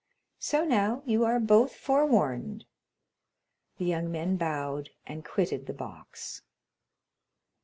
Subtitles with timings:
[0.39, 2.65] So now, you are both forewarned."
[3.77, 6.41] The young men bowed, and quitted the box.